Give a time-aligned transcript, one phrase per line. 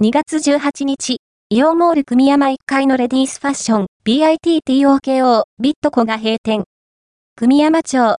[0.00, 1.16] 2月18日、
[1.50, 6.62] イオンモール組山1階のレディースファッション BITTOKO ビットコが閉店。
[7.34, 8.16] 組山町